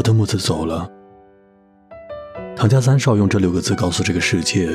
[0.00, 0.90] 我的木子走了。
[2.56, 4.66] 唐家三少用这六个字告诉这个世界，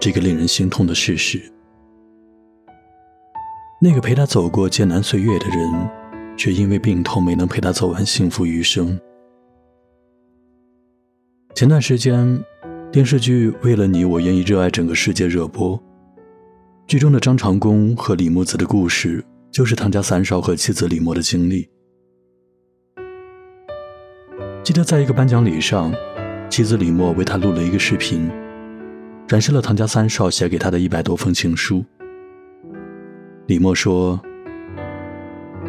[0.00, 1.42] 这个令人心痛的事实。
[3.80, 5.90] 那个陪他走过艰难岁月的人，
[6.36, 8.96] 却因为病痛没能陪他走完幸福余生。
[11.56, 12.40] 前段时间，
[12.92, 15.76] 电视剧《为了你，我愿意热爱整个世界》热播，
[16.86, 21.68] 剧中的张长弓和李木子的故事，就是唐家三少和妻子李默的经历。
[24.62, 25.92] 记得在一个颁奖礼上，
[26.48, 28.30] 妻子李默为他录了一个视频，
[29.26, 31.84] 展示了唐家三少写给他的一百多封情书。
[33.46, 34.20] 李默说：“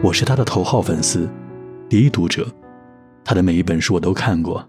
[0.03, 1.27] 我是他的头号粉丝，
[1.89, 2.45] 第一读者，
[3.25, 4.63] 他的每一本书我都看过。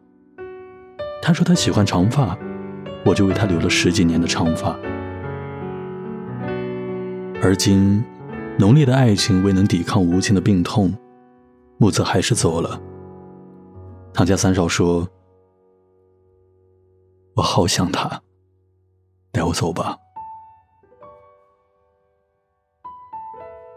[1.21, 2.35] 他说他喜欢长发，
[3.05, 4.75] 我就为他留了十几年的长发。
[7.43, 8.03] 而今，
[8.59, 10.95] 浓烈的爱情未能抵抗无情的病痛，
[11.77, 12.81] 木子还是走了。
[14.15, 15.07] 唐家三少说
[17.35, 18.23] ：‘我好想他，
[19.33, 19.99] 带我走吧。’”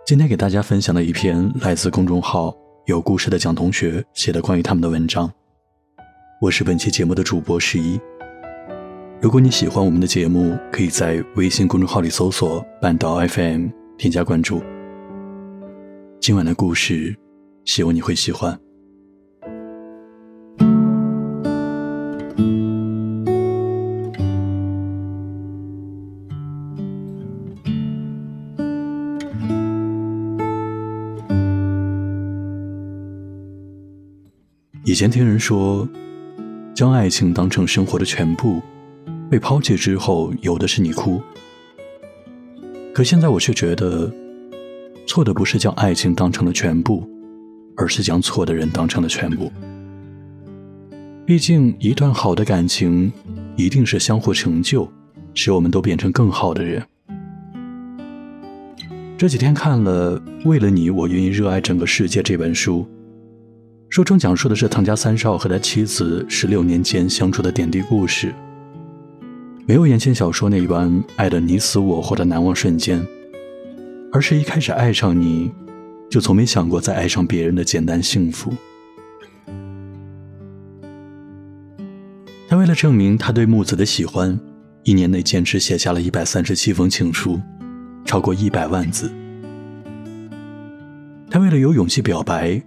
[0.06, 5.30] 今天给大家分享的一篇来自公众号“有故事的蒋同学”写的关于他们的文章。
[6.40, 8.00] 我是本期节目的主播十一。
[9.20, 14.62] 如果你喜欢我们的节目，可以在微信公众号里搜索“半岛 FM”，添加关注。
[16.22, 17.18] 今晚的故事，
[17.66, 18.67] 希望你会喜欢。
[34.88, 35.86] 以前听人说，
[36.74, 38.62] 将爱情当成生活的全部，
[39.30, 41.22] 被抛弃之后，有的是你哭。
[42.94, 44.10] 可现在我却觉得，
[45.06, 47.06] 错的不是将爱情当成了全部，
[47.76, 49.52] 而是将错的人当成了全部。
[51.26, 53.12] 毕竟，一段好的感情，
[53.58, 54.90] 一定是相互成就，
[55.34, 56.82] 使我们都变成更好的人。
[59.18, 62.88] 这几天看了《为了你，我愿意热爱整个世界》这本书。
[63.90, 68.36] 书中讲述的是唐家三少和他妻子十六年间相处的点滴故事，
[69.66, 73.06] 没有言情小说那般爱的你死我活的难忘瞬间，
[74.12, 75.52] 而是一开始爱上你，
[76.10, 78.54] 就从没想过再爱上别人的简单幸福。
[82.50, 84.38] 他为了证明他对木子的喜欢，
[84.84, 87.40] 一年内坚持写下了一百三十七封情书，
[88.04, 89.10] 超过一百万字。
[91.32, 92.62] 他为了有勇气表白。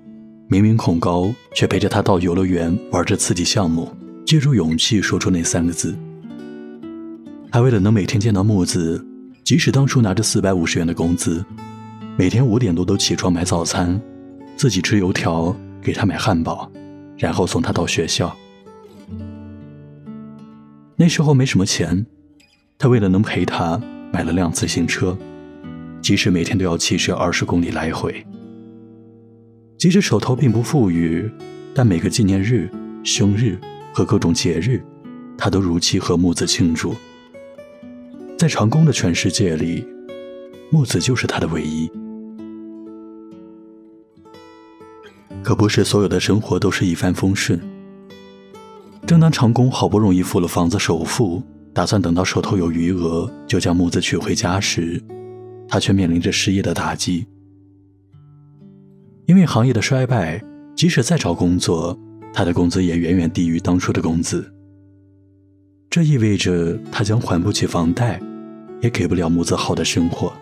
[0.52, 3.88] 明明恐高，却陪着他到游乐园玩着刺激项目，
[4.26, 5.96] 借助勇气说出那三个字。
[7.52, 9.00] 他为了能每天见到木子，
[9.44, 11.44] 即使当初拿着四百五十元的工资，
[12.18, 14.00] 每天五点多都起床买早餐，
[14.56, 16.68] 自己吃油条，给他买汉堡，
[17.16, 18.36] 然后送他到学校。
[20.96, 22.04] 那时候没什么钱，
[22.76, 23.80] 他为了能陪他，
[24.12, 25.16] 买了辆自行车，
[26.02, 28.26] 即使每天都要骑车二十公里来回。
[29.80, 31.26] 即使手头并不富裕，
[31.72, 32.70] 但每个纪念日、
[33.02, 33.58] 生日
[33.94, 34.78] 和各种节日，
[35.38, 36.94] 他都如期和木子庆祝。
[38.36, 39.82] 在长工的全世界里，
[40.70, 41.90] 木子就是他的唯一。
[45.42, 47.58] 可不是所有的生活都是一帆风顺。
[49.06, 51.42] 正当长工好不容易付了房子首付，
[51.72, 55.02] 打算等到手头有余额就将木子娶回家时，
[55.66, 57.26] 他却面临着失业的打击。
[59.30, 60.42] 因为行业的衰败，
[60.74, 61.96] 即使再找工作，
[62.32, 64.44] 他的工资也远远低于当初的工资。
[65.88, 68.20] 这意味着他将还不起房贷，
[68.80, 70.32] 也给不了木子好的生活。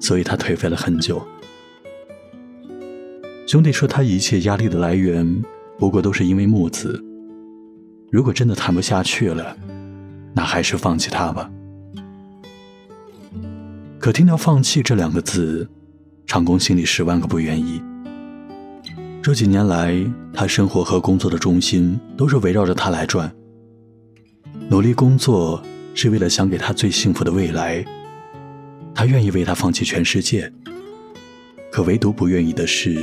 [0.00, 1.24] 所以他颓废了很久。
[3.46, 5.40] 兄弟说他一切压力的来源，
[5.78, 7.00] 不过都是因为木子。
[8.10, 9.56] 如果真的谈不下去了，
[10.34, 11.48] 那还是放弃他吧。
[14.00, 15.68] 可听到“放弃”这两个字，
[16.26, 17.82] 长工心里十万个不愿意。
[19.22, 19.94] 这几年来，
[20.32, 23.32] 他生活和工作的中心都是围绕着他来转。
[24.68, 25.62] 努力工作
[25.94, 27.84] 是为了想给他最幸福的未来，
[28.94, 30.50] 他愿意为他放弃全世界。
[31.70, 32.96] 可唯独不愿意的是，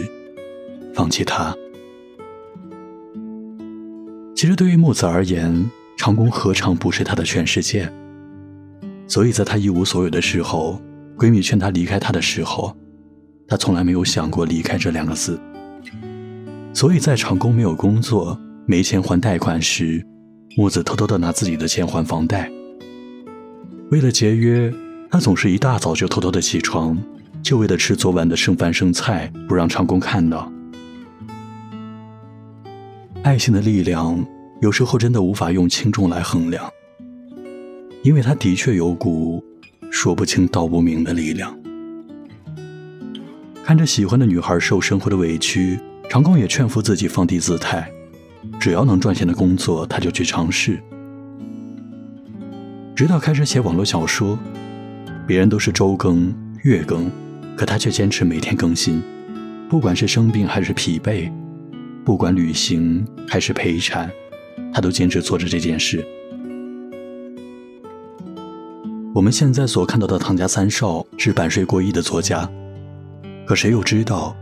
[0.93, 1.55] 放弃他。
[4.35, 7.91] 其实对于木子而言，长工何尝不是他的全世界？
[9.07, 10.81] 所以在他一无所有的时候，
[11.17, 12.75] 闺蜜劝他离开他的时候。
[13.51, 15.37] 他从来没有想过离开这两个字，
[16.73, 20.01] 所以在长工没有工作、没钱还贷款时，
[20.55, 22.49] 木子偷偷的拿自己的钱还房贷。
[23.89, 24.73] 为了节约，
[25.09, 26.97] 他总是一大早就偷偷的起床，
[27.43, 30.49] 就为了吃昨晚的剩饭剩菜，不让长工看到。
[33.23, 34.25] 爱情的力量
[34.61, 36.71] 有时候真的无法用轻重来衡量，
[38.01, 39.43] 因为它的确有股
[39.89, 41.53] 说不清道不明的力量。
[43.63, 45.79] 看着喜欢的女孩受生活的委屈，
[46.09, 47.89] 长工也劝服自己放低姿态，
[48.59, 50.81] 只要能赚钱的工作，他就去尝试。
[52.95, 54.37] 直到开始写网络小说，
[55.25, 57.09] 别人都是周更、月更，
[57.55, 59.01] 可他却坚持每天更新，
[59.69, 61.31] 不管是生病还是疲惫。
[62.03, 64.11] 不管旅行还是陪产，
[64.73, 66.05] 他都坚持做着这件事。
[69.13, 72.49] 我们现在所看到的唐家三少是版税过亿的作家，
[73.51, 74.33] 可谁又知道，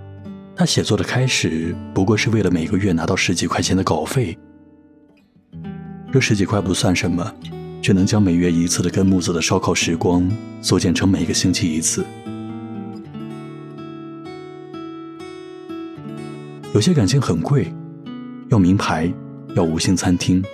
[0.55, 4.37] 他写作的开始不过是为了每个月拿到十几块钱的稿费。
[6.13, 7.33] 这十几块不算什么，
[7.81, 10.29] 却能将每月一次的跟木子的烧烤时光
[10.61, 12.05] 缩减成每个星期一次。
[16.75, 17.73] 有些感情很贵，
[18.49, 19.11] 要名牌，
[19.55, 20.45] 要五星餐厅，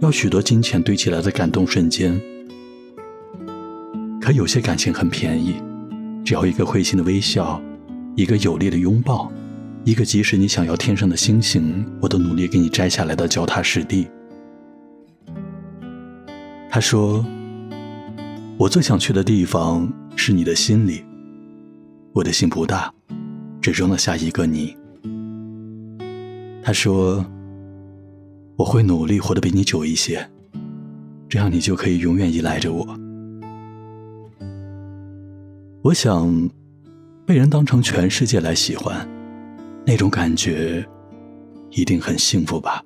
[0.00, 2.20] 要许多金钱堆起来的感动瞬间。
[4.20, 5.62] 可有些感情很便宜，
[6.24, 7.62] 只要一个会心的微笑，
[8.16, 9.30] 一个有力的拥抱，
[9.84, 14.08] 一个即使你想要天上的星星，我都努力给你摘下来的脚踏实地。
[16.70, 17.22] 他说
[18.56, 19.86] ：“我最想去的地方
[20.16, 21.04] 是你的心里。
[22.14, 22.90] 我的心不大，
[23.60, 24.74] 只装得下一个你。”
[26.64, 27.22] 他说
[28.56, 30.26] ：“我会努力活得比你久一些，
[31.28, 32.98] 这样你就可以永远依赖着我。”
[35.84, 36.50] 我想，
[37.26, 39.06] 被人当成全世界来喜欢，
[39.84, 40.86] 那种感觉
[41.70, 42.80] 一定很幸福吧。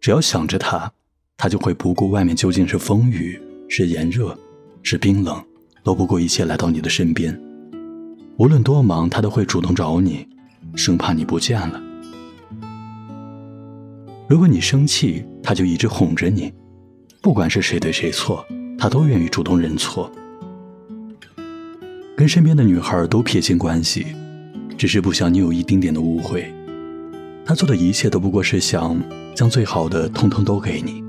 [0.00, 0.90] 只要想着他，
[1.36, 3.38] 他就会不顾外面究竟是风雨、
[3.68, 4.36] 是炎热、
[4.82, 5.44] 是冰冷，
[5.84, 7.38] 都不顾一切来到你的身边。
[8.38, 10.26] 无论多忙，他都会主动找你，
[10.74, 11.82] 生怕你不见了。
[14.26, 16.50] 如果你生气，他就一直哄着你，
[17.20, 18.42] 不管是谁对谁错，
[18.78, 20.10] 他都愿意主动认错。
[22.16, 24.06] 跟身边的女孩都撇清关系，
[24.78, 26.50] 只是不想你有一丁点的误会。
[27.44, 28.98] 他做的一切都不过是想
[29.34, 31.04] 将最好的通通都给你。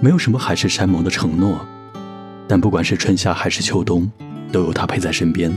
[0.00, 1.66] 没有什么海誓山盟的承诺，
[2.46, 4.08] 但不管是春夏还是秋冬，
[4.52, 5.52] 都有他陪在身边，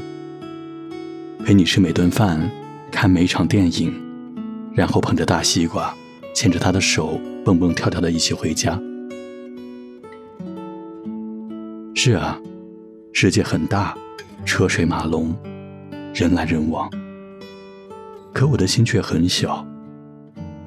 [1.45, 2.49] 陪你吃每顿饭，
[2.91, 3.93] 看每场电影。
[4.73, 5.93] 然后捧着大西瓜，
[6.33, 8.81] 牵着他的手，蹦蹦跳跳的一起回家。
[12.05, 12.37] 是啊，
[13.13, 13.97] 世界很大，
[14.43, 15.33] 车水马龙，
[16.13, 16.91] 人来人往。
[18.33, 19.65] 可我的心却很小，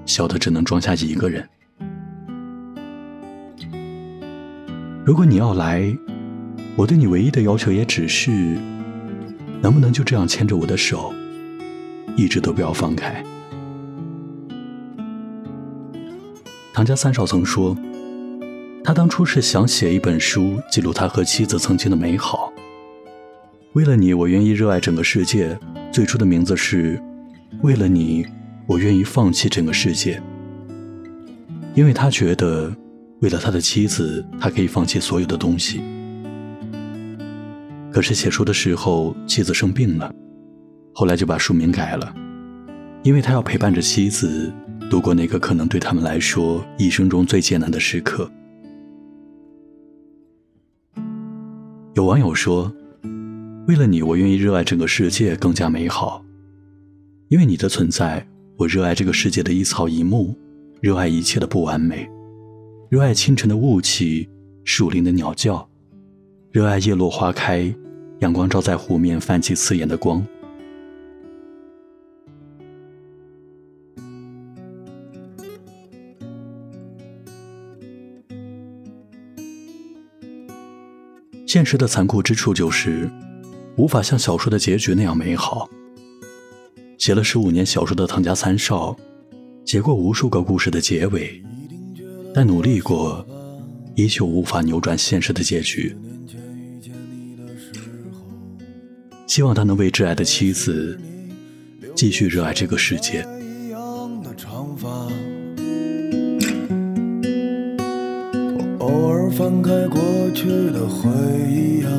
[0.07, 1.47] 小的只能装下一个人。
[5.05, 5.95] 如果你要来，
[6.75, 8.57] 我对你唯一的要求也只是，
[9.61, 11.13] 能不能就这样牵着我的手，
[12.17, 13.23] 一直都不要放开。
[16.73, 17.77] 唐家三少曾说，
[18.87, 22.53] 他当初是想写一本书，记录他和妻子曾经的美好。
[23.73, 25.59] 为了你，我愿意热爱整个世界。
[25.91, 27.03] 最初的名字是，
[27.63, 28.25] 为了你，
[28.65, 30.23] 我愿意放弃整个世界。
[31.75, 32.73] 因为他觉得，
[33.23, 35.83] 为了他的妻子，他可以放弃所有的东西。
[37.91, 40.15] 可是写书的时候，妻子生病了，
[40.95, 42.15] 后来就把书名改了，
[43.03, 44.55] 因为他要陪伴着妻子。
[44.89, 48.31] 度过那个可能对他们来说一生中最艰难的时刻。
[51.97, 52.71] 有网友说
[53.67, 56.23] ：“为了你，我愿意热爱整个世界更加美好。
[57.29, 60.37] 因为你的存在，我热爱这个世界的一草一木，
[60.83, 62.07] 热爱一切的不完美，
[62.91, 64.29] 热爱清晨的雾气，
[64.63, 65.67] 树林的鸟叫，
[66.53, 67.75] 热爱叶落花开，
[68.19, 70.23] 阳光照在湖面泛起刺眼的光。”
[81.57, 83.11] 现实的残酷之处就是，
[83.79, 85.67] 无法像小说的结局那样美好。
[86.99, 88.95] 写了十五年小说的唐家三少，
[89.65, 91.43] 写过无数个故事的结尾，
[92.35, 93.27] 但努力过，
[93.95, 95.97] 依旧无法扭转现实的结局。
[99.27, 101.01] 希望他能为挚爱的妻子，
[101.95, 103.27] 继续热爱这个世界。
[109.31, 110.01] 翻开过
[110.33, 111.11] 去的回
[111.51, 111.91] 忆啊，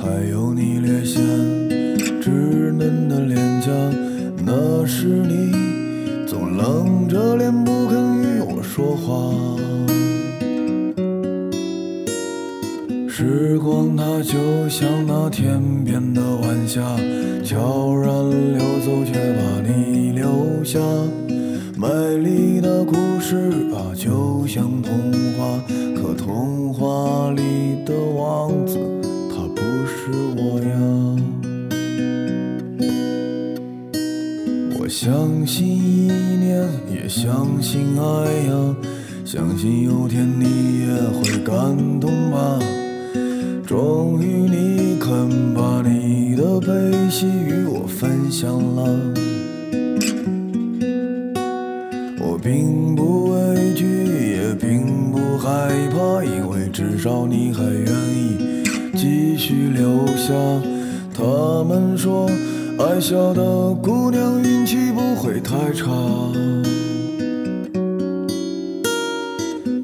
[0.00, 1.22] 还有你裂线
[2.20, 3.70] 稚嫩的脸颊，
[4.44, 5.52] 那是你
[6.26, 9.32] 总冷着脸不肯与我说话。
[13.08, 16.80] 时光它就像那天边的晚霞，
[17.44, 18.12] 悄然
[18.52, 20.78] 溜走，却把你留下。
[21.76, 21.88] 美
[22.18, 25.60] 丽的故事啊，就像童话，
[26.14, 27.42] 童话里
[27.84, 28.78] 的王子，
[29.30, 30.74] 他不是我呀。
[34.80, 38.02] 我相信一念，也相信爱
[38.48, 38.76] 呀，
[39.24, 40.86] 相信有天你也
[41.18, 42.58] 会感动吧。
[43.66, 46.68] 终于你肯把你的悲
[47.08, 48.82] 喜与我分享了，
[52.20, 53.11] 我，并不
[55.42, 55.48] 害
[55.90, 58.62] 怕，因为至少你还愿意
[58.94, 60.32] 继续留下。
[61.12, 62.30] 他们说，
[62.78, 63.42] 爱笑的
[63.74, 65.90] 姑娘运气不会太差。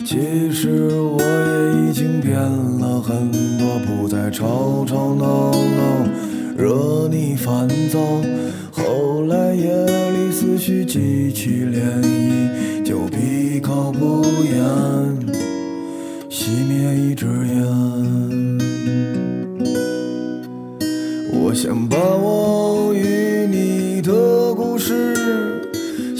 [0.06, 6.06] 其实我也已经变了很多，不再吵吵闹闹，
[6.56, 7.98] 惹你烦躁。
[8.70, 9.74] 后来夜
[10.12, 12.17] 里思绪激起涟漪，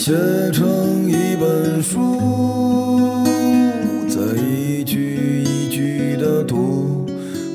[0.08, 0.14] 写
[0.52, 2.00] 成一本书。
[4.08, 7.04] 再一句一句的读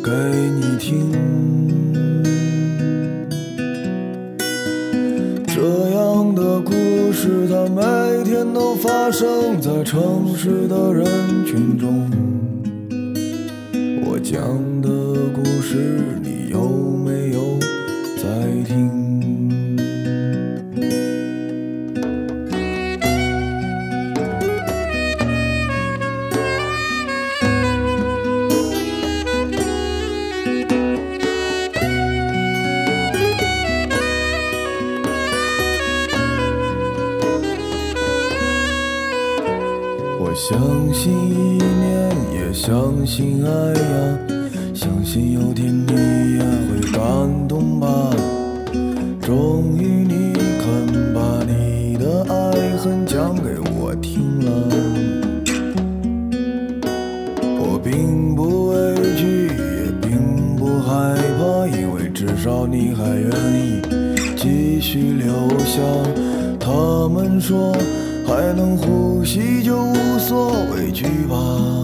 [0.03, 1.09] 给你听，
[5.47, 5.63] 这
[5.95, 6.71] 样的故
[7.11, 11.07] 事它每天都发生在城市的人
[11.47, 12.07] 群中。
[14.05, 14.39] 我讲
[14.79, 14.89] 的
[15.33, 16.12] 故事，
[43.15, 44.17] 亲爱呀，
[44.73, 45.93] 相信有天你
[46.33, 48.09] 也会感动吧。
[49.21, 54.51] 终于你肯把你的爱恨讲给我听了，
[57.59, 63.79] 我并不畏惧，也并不害怕，因为至少你还愿意
[64.35, 65.83] 继续留下。
[66.59, 67.75] 他们说。
[68.25, 71.82] 还能呼吸就无所畏惧吧。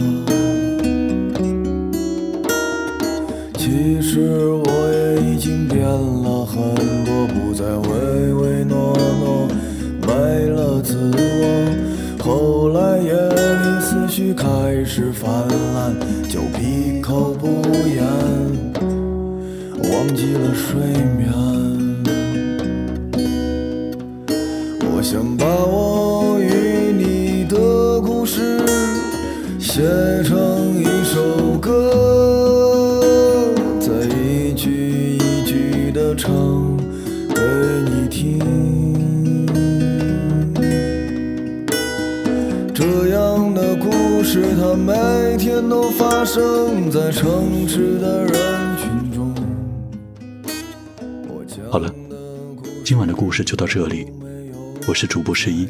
[4.20, 6.58] 实我也已经变了很
[7.06, 9.48] 多，不再唯唯诺诺，
[10.02, 11.20] 没了自我。
[12.22, 15.30] 后来夜里思绪开始泛
[15.74, 15.96] 滥，
[16.28, 17.48] 就闭口不
[17.88, 18.04] 言，
[19.90, 20.80] 忘记了睡
[21.18, 21.32] 眠。
[24.92, 28.60] 我想把我与你的故事
[29.58, 29.82] 写
[46.32, 49.34] 生在城市的人群中。
[51.72, 51.92] 好了，
[52.86, 54.06] 今晚的故事就到这里。
[54.88, 55.68] 我是主播十一，